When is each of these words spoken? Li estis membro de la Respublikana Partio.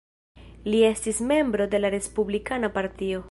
Li 0.69 0.79
estis 0.87 1.19
membro 1.33 1.69
de 1.75 1.83
la 1.83 1.93
Respublikana 1.97 2.75
Partio. 2.81 3.19